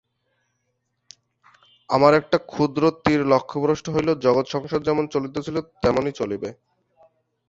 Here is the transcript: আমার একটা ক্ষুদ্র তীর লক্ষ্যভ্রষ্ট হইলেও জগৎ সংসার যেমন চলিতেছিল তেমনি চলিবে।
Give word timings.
আমার 1.89 2.13
একটা 2.13 2.37
ক্ষুদ্র 2.51 2.83
তীর 3.03 3.21
লক্ষ্যভ্রষ্ট 3.25 3.85
হইলেও 3.89 4.21
জগৎ 4.25 4.45
সংসার 4.47 4.81
যেমন 4.81 5.03
চলিতেছিল 5.07 5.55
তেমনি 5.81 6.11
চলিবে। 6.19 6.49